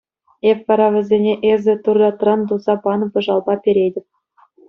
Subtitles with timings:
[0.49, 4.05] Эп вара вӗсене эсӗ туратран туса панӑ пӑшалпа перетӗп.